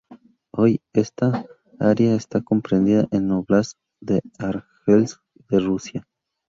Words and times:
Hoy, 0.51 0.81
esta 0.93 1.45
área 1.79 2.15
está 2.15 2.41
comprendida 2.41 3.07
en 3.11 3.25
el 3.25 3.33
óblast 3.33 3.77
de 3.99 4.21
Arjángelsk 4.39 5.21
de 5.47 5.59
Rusia. 5.59 6.07